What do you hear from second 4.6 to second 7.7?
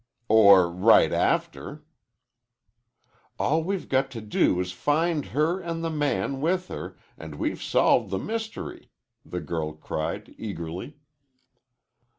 to find her and the man with her, and we've